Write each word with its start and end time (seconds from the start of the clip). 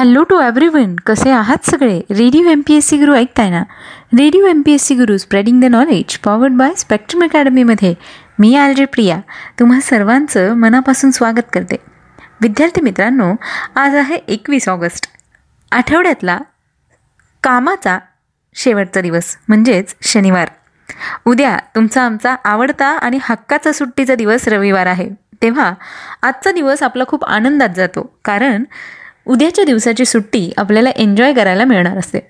Hello 0.00 0.22
to 0.22 0.40
everyone 0.40 0.96
कसे 0.96 1.30
आहात 1.30 1.70
सगळे? 1.70 1.98
Radio 1.98 2.48
M 2.48 2.62
P 2.66 2.74
S 2.74 2.88
C 2.88 2.96
गुरु 2.96 3.14
ऐकताय 3.14 3.50
ना? 3.50 3.60
Radio 4.12 4.46
M 4.46 4.62
P 4.66 4.72
S 4.72 4.82
C 4.82 4.94
Guru 4.94 5.16
spreading 5.16 5.60
the 5.60 5.64
knowledge 5.64 6.18
powered 6.18 6.52
by 6.52 6.74
spectrum 6.74 7.22
अकॅडमीमध्ये 7.22 7.94
मी 8.38 8.54
RJ 8.56 8.84
Priya. 8.84 9.20
तुम्हा 9.58 9.80
सर्वांचं 9.80 10.54
मनापासून 10.54 11.10
स्वागत 11.10 11.50
करते. 11.52 11.76
विद्यार्थी 12.40 12.80
मित्रांनो 12.80 13.34
आज 13.76 13.94
आहे 13.94 14.14
एकवीस 14.14 14.68
ऑगस्ट. 14.68 15.06
आठवड्यातला 15.72 16.38
कामाचा 17.42 17.98
शेवटचा 18.54 19.00
दिवस 19.00 19.36
म्हणजेच 19.48 19.94
शनिवार. 20.02 20.48
उद्या 21.24 21.58
तुमचा 21.74 22.02
आमचा 22.02 22.36
आवडता 22.44 22.86
आणि 22.86 23.18
हक्काचा 23.22 23.72
सुट्टीचा 23.72 24.14
दिवस 24.14 24.48
रविवार 24.48 24.86
आहे. 24.86 25.10
तेव्हा 25.42 25.72
आजचा 26.22 26.52
दिवस 26.52 26.82
आपला 26.82 27.04
खूप 27.08 27.24
आनंदात 27.24 27.68
जातो. 27.76 28.18
कारण 28.24 28.64
उद्याच्या 29.26 29.64
दिवसाची 29.64 30.04
सुट्टी 30.04 30.52
आपल्याला 30.56 30.90
एन्जॉय 30.90 31.32
करायला 31.32 31.64
मिळणार 31.64 31.98
असते. 31.98 32.28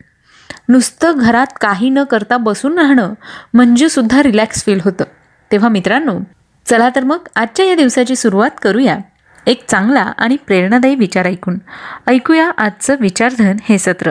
नुसतं 0.69 1.13
घरात 1.17 1.47
काही 1.61 1.91
न 1.91 2.03
करता 2.03 2.37
बसून 2.37 2.79
राहणं 2.79 3.15
म्हणजे 3.55 3.89
सुद्धा 3.89 4.23
रिलॅक्स 4.23 4.65
फील 4.65 4.81
होतं. 4.85 5.05
तेव्हा 5.53 5.69
मित्रांनो 5.69 6.19
चला 6.67 6.89
तर 6.97 7.05
मग 7.05 7.19
आजच्या 7.37 7.67
या 7.67 7.75
दिवसाची 7.75 8.17
सुरुवात 8.17 8.51
करूया. 8.63 8.99
एक 9.47 9.65
चांगला 9.69 10.13
आणि 10.19 10.37
प्रेरणादायी 10.37 10.95
विचार 10.95 11.27
ऐकून. 11.27 11.59
ऐकूया 12.07 12.51
आजचं 12.51 12.95
विचारधन 13.01 13.57
हे 13.69 13.79
सत्र. 13.79 14.11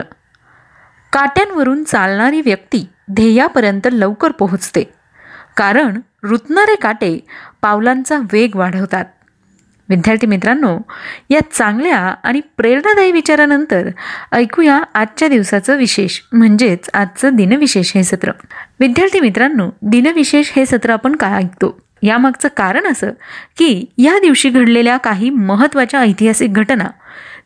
काट्यांवरून 1.12 1.84
चालणारी 1.84 2.40
व्यक्ती 2.40 2.88
ध्येयापर्यंत 3.12 3.88
लवकर 3.92 4.30
पोहोचते. 4.30 4.92
कारण 5.56 6.00
रुतणारे 6.22 6.74
काटे 6.74 7.26
पावलांचा 7.62 8.18
वेग 8.32 8.56
वाढवतात. 8.56 9.04
विद्यार्थी 9.90 10.26
मित्रांनो 10.26 10.78
या 11.30 11.40
चांगल्या 11.52 11.98
आणि 11.98 12.40
प्रेरणादायी 12.56 13.12
विचारानंतर 13.12 13.88
ऐकूया 14.32 14.82
आजच्या 14.94 15.28
दिवसाचं 15.28 15.76
विशेष 15.76 16.20
म्हणजेच 16.32 16.90
आजचं 16.94 17.34
दिनविशेष 17.34 17.92
हे 17.94 18.04
सत्र. 18.04 18.30
विद्यार्थी 18.80 19.20
मित्रांनो 19.20 19.70
दिनविशेष 19.82 20.52
हे 20.56 20.66
सत्र 20.66 20.90
आपण 20.90 21.16
का 21.16 21.36
ऐकतो? 21.36 21.80
यामागचं 22.02 22.48
कारण 22.56 22.86
असं 22.86 23.10
की 23.58 23.84
या 23.98 24.18
दिवशी 24.18 24.50
घडलेल्या 24.50 24.96
काही 24.96 25.30
महत्त्वाच्या 25.30 26.00
ऐतिहासिक 26.00 26.52
घटना 26.52 26.84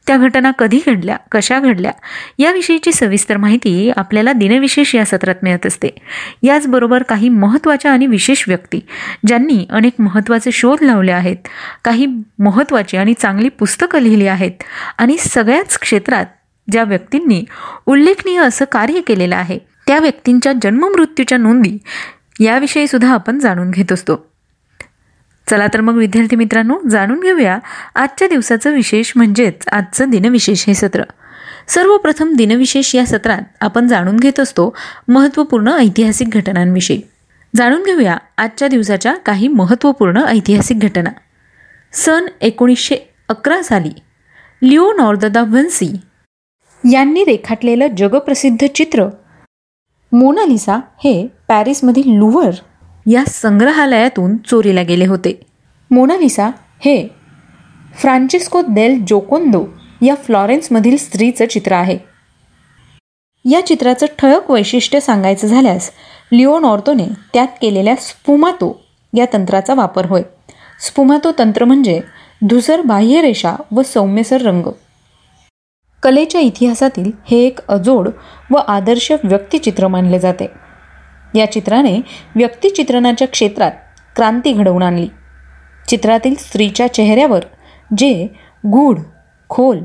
त्या 0.07 0.17
घटना 0.17 0.51
कधी 0.51 0.81
घडल्या 0.87 1.17
कशा 1.33 1.59
घडल्या 1.61 1.93
याविषयीची 2.39 2.93
सविस्तर 2.93 3.37
माहिती 3.37 3.91
आपल्याला 3.97 4.33
दिनविशेष 4.33 4.95
या 4.95 5.05
सत्रात 5.05 5.35
मिळत 5.43 5.67
असते. 5.67 5.89
याचबरोबर 6.43 7.03
काही 7.03 7.29
महत्त्वाच्या 7.29 7.93
आणि 7.93 8.07
विशेष 8.07 8.45
व्यक्ती 8.49 8.81
ज्यांनी 9.27 9.67
अनेक 9.71 9.93
महत्त्वाचे 9.99 10.53
शोध 10.53 10.83
लावले 10.83 11.13
आहेत 11.13 11.37
काही 11.85 12.07
महत्त्वाची 12.39 12.97
आणि 12.97 13.15
चांगली 13.15 13.49
पुस्तकं 13.49 14.01
लिहिली 14.01 14.27
आहेत 14.27 14.63
आणि 14.99 15.19
सगळ्याच 15.19 15.79
क्षेत्रात 15.79 16.27
ज्या 16.73 16.85
व्यक्तींनी 16.85 17.45
उल्लेखनीय 17.87 18.41
असं 18.41 18.65
कार्य 18.73 19.01
केलेलं 19.01 19.37
आहे 19.37 19.59
त्या 19.87 19.99
व्यक्तींच्या 19.99 20.53
जन्ममृत्यूच्या 20.63 21.39
नोंदी 21.39 21.79
याविषयी 22.41 22.87
सुद्धा 22.87 23.13
आपण 23.15 23.39
जाणून 23.39 23.71
घेत 23.71 23.93
असतो. 23.93 24.34
चला 25.51 25.67
तर 25.67 25.81
मग 25.81 25.95
विद्यार्थी 25.95 26.37
मित्रांनो 26.37 26.79
जाणून 26.91 27.21
घेऊया 27.21 27.59
आजच्या 27.95 28.29
दिवसाचं 28.29 28.75
विशेष 28.75 29.13
म्हणजेच 29.17 29.69
आजचं 29.73 30.11
दिनविशेष 30.11 30.65
हे 30.67 30.75
सत्र. 30.75 31.03
सर्वप्रथम 31.69 32.35
दिनविशेष 32.35 32.95
या 32.95 33.07
सत्रात 33.07 33.43
आपण 33.61 33.87
जाणून 33.87 34.17
घेत 34.17 34.41
असतो 34.41 34.75
महत्त्वपूर्ण 35.09 35.69
ऐतिहासिक 35.69 36.29
घटनांविषयी. 36.31 37.01
जाणून 37.57 37.83
घेऊया 37.83 38.17
आजच्या 38.39 38.69
दिवसाच्या 38.69 39.15
काही 39.15 39.49
महत्त्वपूर्ण 39.49 40.17
ऐतिहासिक 40.17 40.79
घटना. 40.79 41.11
सन 41.93 42.27
एकोणीसशे 42.41 42.97
अकरा 43.29 43.63
साली 43.63 43.93
लिओ 44.63 44.93
दा 45.15 45.43
व्हन्सी 45.43 45.97
यांनी 46.93 47.25
रेखाटलेलं 47.25 47.87
जगप्रसिद्ध 47.97 48.67
चित्र 48.75 49.05
मोनालिसा 50.13 50.77
हे 50.77 51.27
पॅरिसमधील 51.49 52.19
लुव्हर 52.19 52.51
या 53.11 53.25
संग्रहालयातून 53.25 54.37
चोरीला 54.37 54.83
गेले 54.83 55.07
होते. 55.07 55.41
मोनालिसा 55.91 56.47
हे 56.85 57.09
फ्रान्सिस्को 58.01 58.63
देल 58.63 59.05
जोकोंदो 59.09 59.67
या 60.03 60.15
फ्लॉरेन्समधील 60.15 60.97
स्त्रीचं 60.97 61.47
चित्र 61.47 61.73
आहे. 61.73 61.99
या 63.51 63.67
चित्राचं 63.67 64.07
ठळक 64.19 64.51
वैशिष्ट्य 64.51 65.01
सांगायचं 65.01 65.47
झाल्यास 65.47 65.91
लिओन 66.33 66.65
ऑर्तोने 66.65 67.05
त्यात 67.35 67.47
केलेल्या 67.63 67.97
स्पुमातो 67.97 68.85
या 69.17 69.27
तंत्राचा 69.33 69.75
वापर 69.75 70.07
होय. 70.07 70.23
स्पुमातो 70.87 71.33
तंत्र 71.39 71.65
म्हणजे 71.65 72.01
धुसर 72.43 72.81
बाह्यरेषा 72.81 73.55
व 73.73 73.83
सौम्यसर 73.83 74.43
रंग. 74.43 74.67
कलेच्या 76.03 76.41
इतिहासातील 76.41 77.13
हे 77.31 77.47
एक 77.47 77.59
अजोड 77.69 78.09
व 78.51 78.57
आदर्श 78.57 79.13
व्यक्तिचित्र 79.25 79.89
मानले 79.89 80.19
जाते. 80.19 80.64
या 81.35 81.51
चित्राने 81.53 82.01
व्यक्तिचित्रणाच्या 82.37 83.29
क्षेत्रात 83.29 83.73
क्रांती 84.17 84.53
घडवून 84.53 84.83
आणली. 84.83 85.09
चित्रातील 85.89 86.35
स्त्रीच्या 86.35 86.95
चेहऱ्यावर 86.95 87.45
जे 87.99 88.27
गूढ 88.67 88.99
खोल 89.49 89.79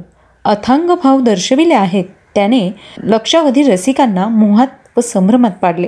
अथांग 0.46 0.90
भाव 1.04 1.20
दर्शविले 1.20 1.74
आहेत 1.74 2.06
त्याने 2.36 2.70
लक्षावधी 3.04 3.64
रसिकांना 3.64 4.28
मोहात 4.28 4.68
व 4.98 5.02
संभ्रमात 5.02 5.52
पाडले. 5.52 5.88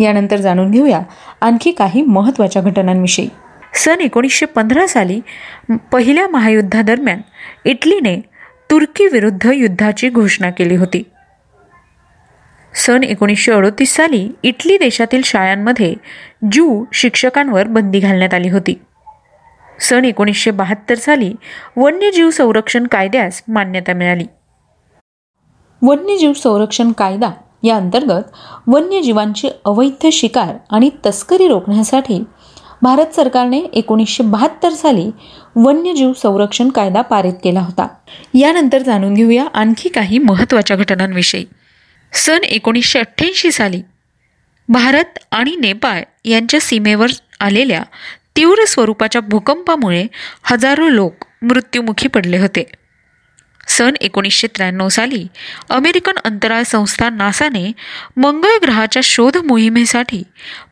यानंतर 0.00 0.36
जाणून 0.36 0.70
घेऊया 0.70 1.00
आणखी 1.40 1.70
काही 1.70 2.02
महत्त्वाच्या 2.02 2.62
घटनांविषयी. 2.62 3.28
सन 3.74 4.00
एकोणीसशे 4.00 4.46
पंधरा 4.46 4.86
साली 4.86 5.20
पहिल्या 5.92 6.28
महायुद्धादरम्यान 6.28 7.20
इटलीने 7.64 8.20
तुर्कीविरुद्ध 8.70 9.50
युद्धाची 9.54 10.08
घोषणा 10.08 10.50
केली 10.50 10.76
होती. 10.76 11.02
सन 12.74 13.02
एकोणीसशे 13.04 13.52
अडोतीस 13.52 13.96
साली 13.96 14.28
इटली 14.42 14.76
देशातील 14.76 15.20
शाळांमध्ये 15.24 15.94
जू 16.52 16.84
शिक्षकांवर 16.92 17.66
बंदी 17.66 17.98
घालण्यात 17.98 18.34
आली 18.34 18.48
होती. 18.48 18.74
सन 19.80 20.04
एकोणीसशे 20.04 20.50
बहात्तर 20.50 20.94
साली 20.94 21.34
वन्यजीव 21.76 22.30
संरक्षण 22.30 22.86
कायद्यास 22.86 23.42
मान्यता 23.48 23.92
मिळाली. 23.92 24.24
वन्यजीव 25.82 26.32
संरक्षण 26.32 26.92
कायदा 26.92 27.30
या 27.62 27.76
अंतर्गत 27.76 28.22
वन्यजीवांची 28.66 29.48
अवैध 29.64 30.06
शिकार 30.12 30.54
आणि 30.70 30.90
तस्करी 31.06 31.48
रोखण्यासाठी 31.48 32.24
भारत 32.82 33.06
सरकारने 33.06 33.58
एकोणीसशे 33.58 34.22
बहात्तर 34.22 34.70
साली 34.70 35.10
वन्यजीव 35.56 36.12
संरक्षण 36.12 36.68
कायदा 36.68 37.02
पारित 37.02 37.34
केला 37.44 37.60
होता. 37.60 37.88
यानंतर 38.34 38.78
जाणून 38.78 39.14
घेऊया 39.14 39.44
आणखी 39.54 39.88
काही 39.88 40.18
महत्त्वाच्या 40.18 40.76
घटनांविषयी. 40.76 41.44
सन 42.12 42.44
एकोणीसशे 42.44 42.98
अठ्ठ्याऐंशी 42.98 43.52
साली 43.52 43.82
भारत 44.68 45.18
आणि 45.30 45.56
नेपाळ 45.56 46.02
यांच्या 46.24 46.60
सीमेवर 46.60 47.06
आलेल्या 47.40 47.82
तीव्र 48.36 48.64
स्वरूपाच्या 48.64 49.20
भूकंपामुळे 49.20 50.06
हजारो 50.42 50.88
लोक 50.88 51.24
मृत्युमुखी 51.42 52.08
पडले 52.08 52.38
होते. 52.38 52.64
सन 53.68 53.92
एकोणीसशे 54.00 54.46
त्र्याण्णव 54.46 54.88
साली 54.88 55.26
अमेरिकन 55.70 56.12
अंतराळ 56.24 56.62
संस्था 56.62 57.10
नासाने 57.10 57.72
मंगळ 58.16 58.58
ग्रहाच्या 58.62 59.02
शोध 59.04 59.36
मोहिमेसाठी 59.36 60.22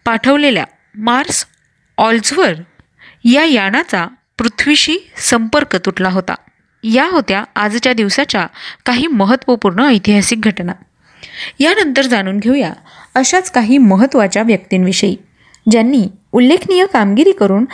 पाठवलेल्या 0.04 0.64
मार्स 0.94 1.46
ऑल्झवर 1.98 2.54
या 3.24 3.44
यानाचा 3.44 4.06
पृथ्वीशी 4.38 4.98
संपर्क 5.16 5.76
तुटला 5.76 6.08
होता. 6.08 6.34
या 6.84 7.08
होत्या 7.08 7.44
आजच्या 7.56 7.92
दिवसाच्या 7.92 8.46
काही 8.86 9.06
महत्त्वपूर्ण 9.06 9.80
ऐतिहासिक 9.80 10.40
घटना. 10.40 10.72
यानंतर 11.58 12.02
जाणून 12.02 12.38
घेऊया 12.38 12.72
अशाच 13.14 13.50
काही 13.50 13.78
महत्त्वाच्या 13.78 14.42
व्यक्तींविषयी 14.42 15.16
ज्यांनी 15.70 16.08
उल्लेखनीय 16.32 16.86
कामगिरी 16.86 17.32
करून 17.32 17.64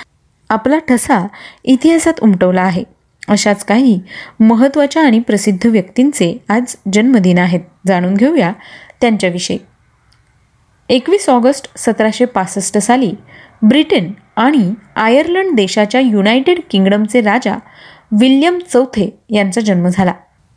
आपला 0.51 0.79
ठसा 0.79 1.27
इतिहासात 1.65 2.21
उमटवला 2.23 2.63
आहे. 2.63 2.83
अशाच 3.29 3.65
काही 3.65 4.01
महत्त्वाच्या 4.41 5.03
आणि 5.03 5.19
प्रसिद्ध 5.19 5.67
व्यक्तींचे 5.67 6.45
आज 6.49 6.77
जन्मदिन 6.93 7.39
आहेत. 7.39 7.61
जाणून 7.87 8.15
घेऊया 8.15 8.53
त्यांच्याविषयी. 9.01 9.59
एकवीस 10.89 11.29
ऑगस्ट 11.29 11.79
सतराशे 11.79 12.25
पासष्ट 12.25 12.79
साली 12.79 13.13
ब्रिटन 13.63 14.11
आणि 14.37 14.73
आयर्लंड 14.97 15.57
देशाच्या 15.57 16.01
युनायटेड 16.01 16.61
किंगडमचे 16.71 17.21
राजा 17.21 17.57
विल्यम 18.13 18.59
चौथे 18.73 19.19
यांचा 19.31 19.61
जन्म 19.61 19.89
झाला. 19.89 20.13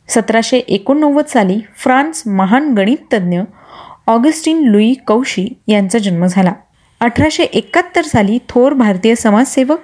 सतराशे 0.09 0.57
एकोणनव्वद 0.57 1.25
साली 1.25 1.59
फ्रान्स 1.77 2.23
महान 2.27 2.73
गणिततज्ञ 2.73 3.39
ऑगस्टिन 4.07 4.63
लुई 4.63 4.93
कौशी 5.07 5.47
यांचा 5.67 5.99
जन्म 5.99 6.25
झाला. 6.25 6.53
अठराशे 6.99 7.43
एकाहत्तर 7.43 8.01
साली 8.01 8.37
थोर 8.49 8.73
भारतीय 8.73 9.15
समाजसेवक 9.15 9.79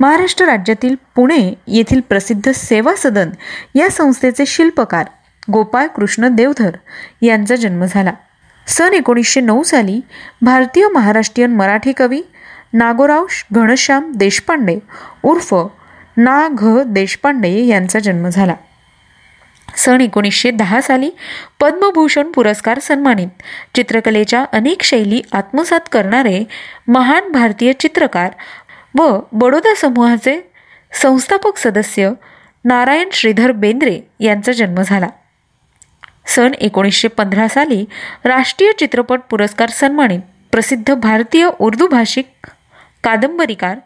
महाराष्ट्र 0.00 0.44
राज्यातील 0.44 0.94
पुणे 1.16 1.54
येथील 1.66 2.00
प्रसिद्ध 2.00 2.50
सेवा 2.50 2.94
सदन 2.96 3.30
या 3.74 3.88
संस्थेचे 3.90 4.46
शिल्पकार 4.46 5.06
गोपाळ 5.52 5.86
कृष्ण 5.86 6.28
देवधर 6.28 6.70
यांचा 7.22 7.56
जन्म 7.56 7.84
झाला. 7.84 8.12
सन 8.66 8.92
एकोणीसशे 8.92 9.40
नऊ 9.40 9.62
साली 9.62 10.00
भारतीय 10.42 10.88
महाराष्ट्रीयन 10.88 11.54
मराठी 11.56 11.92
कवी 11.92 12.22
नागोराव 12.72 13.26
घनश्याम 13.52 14.12
देशपांडे 14.14 14.78
उर्फ 15.22 15.54
ना 16.16 16.48
घ 16.52 16.82
देशपांडे 16.86 17.64
यांचा 17.66 17.98
जन्म 17.98 18.28
झाला. 18.28 18.54
सन 19.80 20.00
एकोणीसशे 20.00 20.50
दहा 20.50 20.80
साली 20.80 21.10
पद्मभूषण 21.60 22.30
पुरस्कार 22.32 22.78
सन्मानित. 22.78 23.28
चित्रकलेच्या 23.74 24.44
अनेक 24.52 24.82
शैली 24.82 25.20
आत्मसात 25.32 25.80
करणारे 25.92 26.42
महान 26.88 27.32
भारतीय 27.32 27.72
चित्रकार 27.72 28.30
व 28.98 29.20
बडोदा 29.32 29.74
समूहाचे 29.74 30.40
संस्थापक 30.92 31.56
सदस्य 31.56 32.10
नारायण 32.64 33.08
श्रीधर 33.12 33.52
बेंद्रे 33.52 33.98
यांचा 34.20 34.52
जन्म 34.52 34.82
झाला. 34.82 35.08
सन 36.26 36.54
एकोणीसशे 36.60 37.08
पंधरा 37.08 37.48
साली 37.48 37.84
राष्ट्रीय 38.24 38.72
चित्रपट 38.78 39.20
पुरस्कार 39.30 39.70
सन्मानित 39.70 40.20
प्रसिद्ध 40.52 40.94
भारतीय 40.94 41.48
उर्दू 41.58 41.86
भाषिक 41.86 42.28
कादंबरीकार 43.04 43.78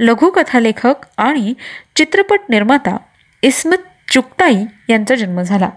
लघुकथालेखक 0.00 1.06
आणि 1.18 1.54
चित्रपट 1.96 2.40
निर्माता 2.48 2.96
इस्मत 3.42 3.89
चुकताई 4.10 4.64
यांचा 4.88 5.14
जन्म 5.14 5.42
झाला. 5.42 5.70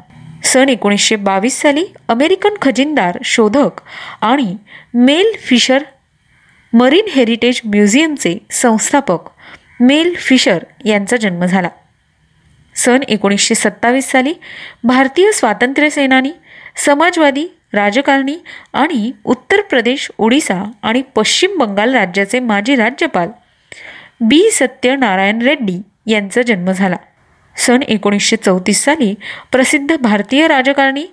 सन 0.43 0.69
एकोणीसशे 0.69 1.15
बावीस 1.15 1.61
साली 1.61 1.85
अमेरिकन 2.07 2.49
खजिनदार 2.61 3.17
शोधक 3.23 3.81
आणि 4.21 4.55
मेल 4.93 5.31
फिशर 5.41 5.83
मरीन 6.73 7.05
हेरिटेज 7.11 7.61
म्युझियमचे 7.65 8.37
संस्थापक 8.51 9.19
मेल 9.79 10.15
फिशर 10.17 10.63
यांचा 10.85 11.17
जन्म 11.17 11.45
झाला. 11.45 11.69
सन 12.75 12.99
एकोणीसशे 13.07 13.55
सत्तावीस 13.55 14.11
साली 14.11 14.33
भारतीय 14.83 15.31
स्वातंत्र्य 15.31 15.89
सेनानी 15.89 16.31
समाजवादी 16.75 17.47
राजकारणी 17.73 18.37
आणि 18.73 19.11
उत्तर 19.23 19.61
प्रदेश 19.61 20.11
ओडिसा 20.17 20.71
आणि 20.83 21.01
पश्चिम 21.15 21.57
बंगाल 21.57 21.95
राज्याचे 21.95 22.39
माजी 22.39 22.75
राज्यपाल 22.75 23.29
बी. 24.21 24.49
सत्यनारायण 24.51 25.41
रेड्डी 25.41 25.81
यांचा 26.07 26.41
जन्म 26.41 26.71
झाला. 26.71 26.95
सन 27.55 27.81
एकोणीसशे 27.87 28.35
चौतीस 28.35 28.83
साली 28.83 29.13
प्रसिद्ध 29.51 29.95
भारतीय 29.95 30.47
राजकारणी 30.47 31.05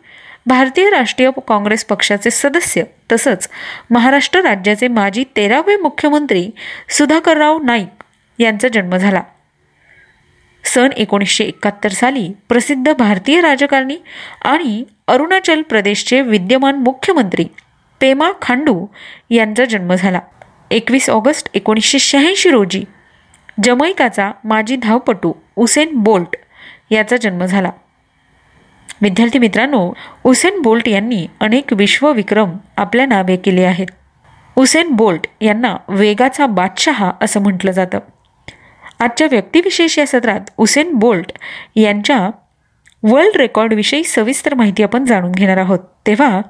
भारतीय 0.47 0.89
राष्ट्रीय 0.91 1.31
काँग्रेस 1.49 1.85
पक्षाचे 1.85 2.31
सदस्य 2.31 2.83
तसंच 3.13 3.49
महाराष्ट्र 3.91 4.41
राज्याचे 4.41 4.89
माजी 4.89 5.25
तेरावे 5.37 5.77
मुख्यमंत्री 5.77 6.49
सुधाकरराव 6.89 7.59
नाईक 7.63 8.03
यांचा 8.39 8.69
जन्म 8.69 8.97
झाला. 8.97 9.23
सन 10.65 10.93
एकोणीसशे 10.97 11.45
एकाहत्तर 11.45 11.89
साली 11.89 12.29
प्रसिद्ध 12.49 12.93
भारतीय 12.93 13.41
राजकारणी 13.41 13.97
आणि 14.45 14.85
अरुणाचल 15.09 15.63
प्रदेशचे 15.63 16.21
विद्यमान 16.21 16.77
मुख्यमंत्री 16.77 17.45
पेमा 18.01 18.31
खांडू 18.43 18.87
यांचा 19.31 19.65
जन्म 19.65 19.95
झाला. 19.95 20.21
एकवीस 20.71 21.11
ऑगस्ट 21.11 21.49
एकोणीसशे 21.55 21.99
शहाऐंशी 21.99 22.51
रोजी 22.51 22.85
जमैकाचा 23.63 24.31
माजी 24.45 24.77
धावपटू 24.77 25.33
उसेन 25.57 25.95
बोल्ट 25.95 26.37
याचा 26.91 27.17
जन्म 27.17 27.45
झाला. 27.45 27.71
विद्यार्थी 29.03 29.39
मित्रांनो 29.39 29.93
उसेन 30.25 30.63
बोल्ट 30.63 30.89
यांनी 30.89 31.27
अनेक 31.41 31.73
विश्वविक्रम 31.73 32.51
आपल्या 32.77 33.07
नावे 33.07 33.37
केले 33.37 33.65
आहेत. 33.65 33.87
उसेन 34.57 34.89
बोल्ट 34.89 35.27
यांना 35.41 35.77
वेगाचा 35.89 36.47
बादशहा 36.47 37.13
असं 37.21 37.41
म्हटलं 37.41 37.71
जातं. 37.71 37.99
आजच्या 39.01 39.29
व्यक्तिविशेष 39.31 39.99
या 39.99 40.07
सत्रात 40.07 40.41
उसेन 40.57 40.93
बोल्ट 40.93 41.33
यांच्या 41.77 42.31
वर्ल्ड 43.03 43.37
रेकॉर्डविषयी 43.37 44.05
सविस्तर 44.05 44.55
माहिती 44.55 44.83
आपण 44.83 45.05
जाणून 45.05 45.33
घेणार 45.33 45.57
आहोत. 45.57 45.79
तेव्हा 46.07 46.41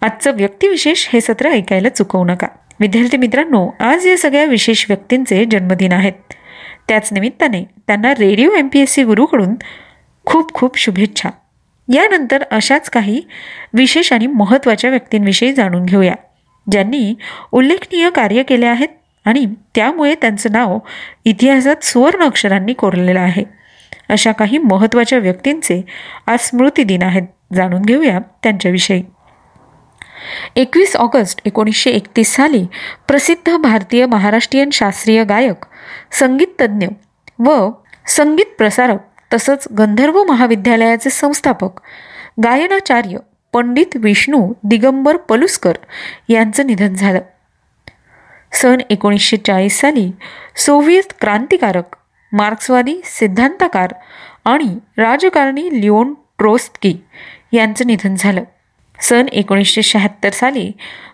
आजचं 0.00 0.36
व्यक्तिविशेष 0.36 1.08
हे 1.12 1.20
सत्र 1.20 1.48
ऐकायला 1.48 1.88
चुकवू 1.88 2.24
नका. 2.24 2.46
विद्यार्थी 2.80 3.16
मित्रांनो 3.16 3.70
आज 3.80 4.06
या 4.06 4.16
सगळ्या 4.18 4.44
विशेष 4.44 4.84
व्यक्तींचे 4.88 5.44
जन्मदिन 5.44 5.92
आहेत. 5.92 6.12
त्याच 6.88 7.12
निमित्ताने 7.12 7.64
त्यांना 7.86 8.12
Radio 8.12 8.50
M 8.50 8.68
P 8.68 8.80
S 8.80 8.90
C 8.90 9.02
गुरुकडून 9.04 9.54
खूप 10.24 10.52
खूप 10.54 10.78
शुभेच्छा. 10.78 11.28
यानंतर 11.92 12.42
अशाच 12.50 12.90
काही 12.90 13.20
विशेष 13.74 14.12
आणि 14.12 14.26
महत्त्वाच्या 14.26 14.90
व्यक्तींविषयी 14.90 15.52
जाणून 15.52 15.84
घेऊया 15.84 16.14
ज्यांनी 16.70 17.14
उल्लेखनीय 17.52 18.10
कार्य 18.10 18.42
केले 18.42 18.66
आहेत 18.66 18.88
आणि 19.24 19.46
त्यामुळे 19.74 20.14
त्यांचं 20.14 20.52
नाव 20.52 20.78
इतिहासात 21.24 21.84
सुवर्ण 21.84 22.24
अक्षरांनी 22.24 22.72
कोरलेलं 22.72 23.20
आहे. 23.20 23.44
अशा 24.08 24.32
काही 24.32 24.58
महत्त्वाच्या 24.58 25.18
व्यक्तींचे 25.18 25.84
आज 26.26 26.38
स्मृती 26.40 26.84
दिन 26.84 27.02
आहेत 27.02 27.54
जाणून 27.54 27.82
घेऊया 27.82 28.18
त्यांच्याविषयी. 28.42 29.02
एकवीस 30.56 30.96
ऑगस्ट 30.96 31.40
एकोणीसशे 31.44 31.90
एकतीस 31.90 32.34
साली 32.36 32.66
प्रसिद्ध 33.08 33.56
भारतीय 33.56 34.06
महाराष्ट्रीयन 34.06 34.70
शास्त्रीय 34.70 35.24
गायक 35.24 35.64
संगीततज्ज्ञ 36.12 36.86
व 37.38 37.70
संगीत 38.06 38.54
प्रसारक 38.58 38.98
तसंच 39.34 39.66
गंधर्व 39.78 40.22
महाविद्यालयाचे 40.24 41.10
संस्थापक 41.10 41.80
गायनाचार्य 42.44 43.18
पंडित 43.52 43.96
विष्णू 43.96 44.52
दिगंबर 44.64 45.16
पलुस्कर 45.16 45.72
यांचं 46.28 46.66
निधन 46.66 46.94
झालं. 46.94 47.20
सन 48.52 48.78
एकोणीसशे 48.90 49.36
चाळीस 49.36 49.80
साली 49.80 50.10
सोव्हिएत 50.56 51.12
क्रांतिकारक 51.20 51.96
मार्क्सवादी 52.32 53.00
सिद्धांतकार 53.04 53.92
आणि 54.44 54.78
राजकारणी 54.98 55.80
लिओन 55.80 56.14
ट्रोस्की 56.38 56.96
यांचं 57.52 57.86
निधन 57.86 58.14
झालं. 58.14 58.42
सन 59.00 59.26
एकोणीसशे 59.32 59.82
शहात्तर 59.82 60.30
साली 60.30 60.72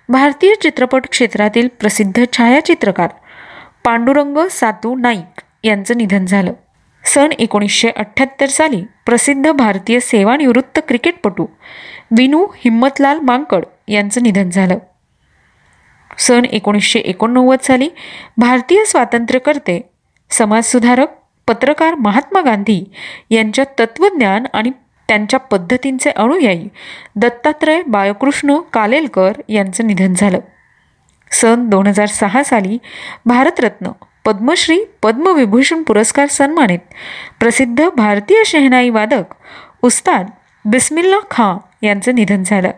भारतीय 0.09 0.55
चित्रपट 0.55 1.07
क्षेत्रातील 1.07 1.69
प्रसिद्ध 1.81 2.25
छायाचित्रकार 2.33 3.09
पांडुरंग 3.85 4.39
सातू 4.51 4.95
नाईक 4.95 5.41
यांचं 5.65 5.97
निधन 5.97 6.25
झालं. 6.27 6.53
सन 7.05 7.33
एकोणीसशे 7.39 7.91
अठ्ठ्याहत्तर 7.97 8.47
साली 8.47 8.83
प्रसिद्ध 9.07 9.51
भारतीय 9.51 10.01
सेवानिवृत्त 10.01 10.81
क्रिकेटपटू 10.89 11.47
विनू 12.17 12.47
हिम्मतलाल 12.57 13.19
मांकड 13.19 13.65
यांचं 13.89 14.23
निधन 14.23 14.51
झालं. 14.51 14.79
सन 16.19 16.45
एकोणीसशे 16.45 16.99
एकोणनव्वद 16.99 17.59
साली 17.63 17.89
भारतीय 18.37 18.85
स्वातंत्र्यकर्ते 18.85 19.81
समाजसुधारक 20.31 21.09
पत्रकार 21.49 21.95
महात्मा 21.95 22.41
गांधी 22.41 22.85
यांच्या 23.31 23.65
तत्त्वज्ञान 23.79 24.47
आणि 24.53 24.71
त्यांच्या 25.09 25.41
पद्धतींचे 25.41 26.11
अनुयायी 26.11 26.69
दत्तात्रय 27.17 27.83
बाळकृष्ण 27.87 28.59
कालेलकर 28.73 29.33
यांचं 29.49 29.87
निधन 29.87 30.15
झालं. 30.15 30.39
सन 31.31 31.69
दोन 31.69 31.87
हजार 31.87 32.07
सहा 32.07 32.43
साली 32.43 32.79
भारतरत्न 33.27 33.91
पद्मश्री 34.25 34.79
पद्मविभूषण 35.03 35.83
पुरस्कार 35.83 36.27
सन्मानित 36.27 36.79
प्रसिद्ध 37.41 37.89
भारतीय 37.97 38.43
शहनाई 38.47 38.91
वादक 38.91 39.25
उस्ताद 39.83 40.27
बिस्मिल्ला 40.65 41.17
खां 41.31 41.87
यांचं 41.87 42.15
निधन 42.15 42.43
झालं. 42.43 42.71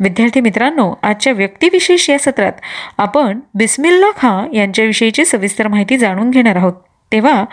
विद्यार्थी 0.00 0.40
मित्रांनो 0.40 0.94
आजच्या 1.02 1.32
व्यक्तिविशेष 1.32 2.10
या 2.10 2.18
सत्रात 2.18 2.52
आपण 2.98 3.40
बिस्मिल्ला 3.54 4.10
खां 4.16 4.54
यांच्याविषयीची 4.54 5.24
सविस्तर 5.24 5.68
माहिती 5.68 5.98
जाणून 5.98 6.30
घेणार 6.30 6.56
आहोत. 6.56 6.72
तेव्हा 7.12 7.44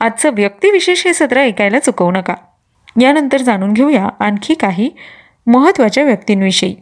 आजचं 0.00 0.30
व्यक्तिविशेष 0.34 1.06
हे 1.06 1.14
सत्र 1.14 1.40
ऐकायला 1.40 1.78
चुकवू 1.78 2.10
नका. 2.10 2.34
यानंतर 3.00 3.40
जाणून 3.40 3.72
घेऊया 3.72 4.08
आणखी 4.18 4.54
काही 4.54 4.90
महत्त्वाच्या 5.46 6.04
व्यक्तींविषयी. 6.04 6.76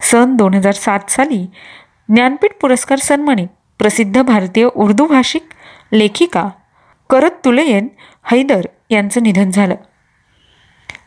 सन 0.00 0.36
दोन 0.36 0.54
हजार 0.54 0.72
सात 0.72 1.10
साली 1.10 1.46
ज्ञानपीठ 2.08 2.50
पुरस्कार 2.60 2.98
सन्मानित 2.98 3.48
प्रसिद्ध 3.78 4.22
भारतीय 4.22 4.68
उर्दू 4.74 5.06
भाषिक 5.06 5.42
लेखिका 5.92 6.48
करत 7.10 7.30
तुलयन 7.44 7.88
हैदर 8.30 8.66
यांचं 8.90 9.22
निधन 9.22 9.50
झालं. 9.50 9.74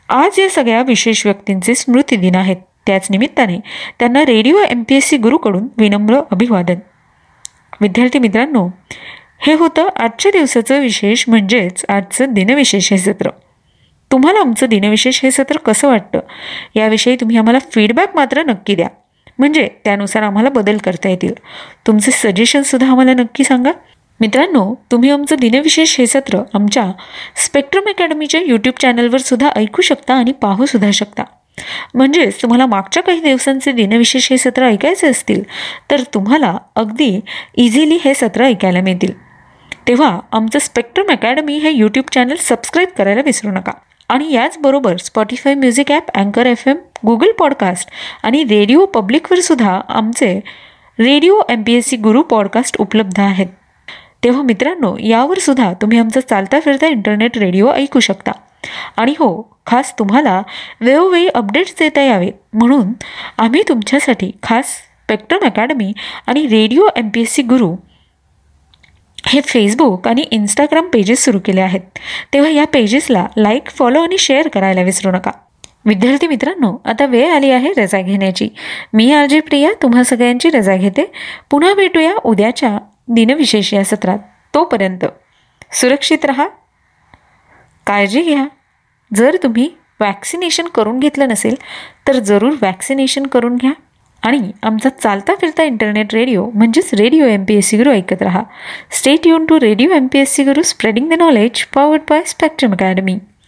आज 0.08 0.40
या 0.40 0.50
सगळ्या 0.50 0.82
विशेष 0.82 1.26
व्यक्तींचे 1.26 1.74
स्मृतिदिन 1.74 2.34
आहेत. 2.34 2.56
त्याच 2.86 3.06
निमित्ताने 3.10 3.58
त्यांना 3.98 4.24
Radio 4.24 4.58
M 4.58 4.82
P 4.88 4.94
S 4.94 5.08
C 5.08 5.16
गुरुकडून 5.16 5.68
विनम्र 5.78 6.20
अभिवादन. 6.30 6.76
विद्यार्थी 7.80 8.18
मित्रांनो 8.18 8.68
हे 9.40 9.52
होतं 9.52 9.88
आजच्या 9.96 10.32
दिवसाचं 10.32 10.80
विशेष 10.80 11.24
म्हणजेच 11.28 11.84
आजचं 11.88 12.24
दिनविशेष 12.28 12.92
हे 12.92 12.98
सत्र. 12.98 13.28
तुम्हाला 14.14 14.40
आमचं 14.40 14.66
दिनविशेष 14.66 15.20
हे 15.22 15.30
सत्र 15.30 15.58
कसं 15.58 15.88
वाटतं? 15.88 16.20
याविषयी 16.74 17.16
तुम्ही 17.16 17.36
आम्हाला 17.36 17.58
फीडबॅक 17.72 18.16
मात्र 18.16 18.42
नक्की 18.42 18.74
द्या. 18.74 18.88
म्हणजे 19.38 19.68
त्यानुसार 19.84 20.22
आम्हाला 20.22 20.48
बदल 20.48 20.76
करता 20.76 21.08
येतील. 21.08 21.32
तुमचे 21.86 22.10
सजेशनसुद्धा 22.10 22.90
आम्हाला 22.90 23.14
नक्की 23.14 23.44
सांगा. 23.44 23.72
मित्रांनो 24.20 24.74
तुम्ही 24.90 25.10
आमचं 25.10 25.36
दिनविशेष 25.36 25.98
हे 25.98 26.06
सत्र 26.06 26.42
आमच्या 26.54 26.92
स्पेक्ट्रम 27.36 27.82
अकॅडमीच्या 27.86 28.40
यूट्यूब 28.40 28.80
चॅनलवर 28.80 29.18
सुद्धा 29.18 29.50
ऐकू 29.56 29.82
शकता 29.82 30.14
आणि 30.14 30.32
पाहू 30.32 30.66
सुद्धा 30.66 30.90
शकता. 30.90 31.22
म्हणजेच 31.94 32.42
तुम्हाला 32.42 32.66
मागच्या 32.66 33.02
काही 33.02 33.20
दिवसांचे 33.20 33.72
दिनविशेष 33.72 34.30
हे 34.30 34.38
सत्र 34.38 34.64
ऐकायचे 34.64 35.06
असतील 35.06 35.42
तर 35.90 36.00
तुम्हाला 36.14 36.58
अगदी 36.76 37.20
इझिली 37.54 37.98
हे 38.04 38.14
सत्र 38.14 38.44
ऐकायला 38.44 38.80
मिळतील. 38.80 39.12
तेव्हा 39.88 40.20
आमचं 40.32 40.58
स्पेक्ट्रम 40.58 41.06
अकॅडमी 41.10 41.58
हे 41.58 41.70
यूट्यूब 41.70 42.04
चॅनल 42.12 42.36
सबस्क्राईब 42.38 42.88
करायला 42.98 43.20
विसरू 43.24 43.50
नका. 43.50 43.72
आणि 44.10 44.32
याचबरोबर 44.32 44.96
स्पॉटीफाय 44.96 45.54
म्युझिक 45.54 45.92
ॲप 45.92 46.10
अँकर 46.14 46.46
एफ 46.46 46.68
एम 46.68 46.76
गुगल 47.06 47.30
पॉडकास्ट 47.38 47.90
आणि 48.22 48.44
रेडिओ 48.44 48.86
पब्लिकवर 48.86 49.40
सुद्धा 49.40 49.80
आमचे 49.88 50.40
Radio 50.98 51.40
M 51.48 51.62
P 51.62 51.74
S 51.74 51.86
C 51.86 51.96
Guru 51.96 52.22
podcast 52.22 52.76
उपलब्ध 52.78 53.20
आहेत. 53.20 53.46
तेव्हा 54.24 54.42
मित्रांनो 54.42 54.96
यावर 55.00 55.38
सुद्धा 55.38 55.72
तुम्ही 55.72 55.98
आमचा 55.98 56.20
चालता 56.20 56.60
फिरता 56.60 56.86
इंटरनेट 56.86 57.38
रेडिओ 57.38 57.72
ऐकू 57.72 58.00
शकता. 58.00 58.32
आणि 58.96 59.14
हो 59.18 59.58
खास 59.66 59.98
तुम्हाला 59.98 60.42
वेळोवेळी 60.80 61.28
अपडेट्स 61.28 61.74
देता 61.78 62.02
यावेत 62.02 62.32
म्हणून 62.52 62.92
आम्ही 63.38 63.62
तुमच्यासाठी 63.68 64.30
खास 64.42 64.66
स्पेक्ट्रम 64.66 65.46
अकॅडमी 65.46 65.92
आणि 66.26 66.46
Radio 66.46 66.88
M 66.96 67.08
P 67.08 67.20
S 67.20 67.34
C 67.34 67.42
Guru 67.42 67.74
हे 69.26 69.40
फेसबुक 69.40 70.08
आणि 70.08 70.22
इंस्टाग्राम 70.30 70.88
पेजेस 70.88 71.24
सुरू 71.24 71.38
केले 71.44 71.60
आहेत. 71.60 71.80
तेव्हा 72.32 72.50
या 72.50 72.64
पेजेसला 72.66 73.26
लाईक 73.36 73.70
फॉलो 73.70 74.00
आणि 74.00 74.18
शेअर 74.18 74.48
करायला 74.48 74.82
विसरू 74.82 75.12
नका. 75.12 75.30
विद्यार्थी 75.84 76.26
मित्रांनो 76.26 76.76
आता 76.84 77.06
वेळ 77.06 77.30
आली 77.30 77.50
आहे 77.50 77.72
रजा 77.72 78.00
घेण्याची. 78.00 78.48
मी 78.92 79.12
आर 79.12 79.40
प्रिया 79.40 79.70
तुम्हा 79.82 80.02
सगळ्यांची 80.02 80.50
रजा 80.50 80.76
घेते. 80.76 81.12
पुन्हा 81.50 81.74
भेटूया 81.74 82.14
उद्याच्या 82.24 82.78
दिनविशेष 83.08 83.74
या 83.74 83.84
सत्रात. 83.84 84.18
तोपर्यंत 84.54 85.04
सुरक्षित 85.72 86.24
रहा 86.24 86.48
काळजी 87.86 88.22
घ्या. 88.22 88.44
जर 89.14 89.36
तुम्ही 89.42 89.70
वॅक्सिनेशन 90.00 90.66
करून 90.66 90.98
घेतलं 90.98 91.28
नसेल 91.28 91.54
तर 92.08 92.18
जरूर 92.18 92.52
वॅक्सिनेशन 92.62 93.26
करून 93.26 93.56
घ्या. 93.56 93.72
आणि 94.24 94.50
आमचा 94.62 94.88
चालता 94.88 95.34
फिरता 95.40 95.62
इंटरनेट 95.62 96.14
रेडिओ 96.14 96.50
म्हणजेच 96.54 96.94
Radio 96.94 97.26
M 97.26 97.44
P 97.44 97.54
S 97.54 97.68
C 97.68 97.76
Guru 97.76 97.90
ऐकत 97.90 98.22
राहा. 98.22 98.42
Stay 98.90 99.26
युन 99.26 99.46
to 99.46 99.60
Radio 99.60 99.90
M 99.90 100.06
P 100.06 100.18
S 100.18 100.34
C 100.34 100.44
Guru 100.44 100.62
spreading 100.62 101.10
the 101.10 101.12
knowledge 101.12 101.64
powered 101.74 102.02
by 102.10 102.22
Spectrum 102.26 102.72
Academy 102.72 103.18